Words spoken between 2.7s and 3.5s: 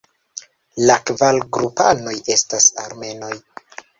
Armenoj.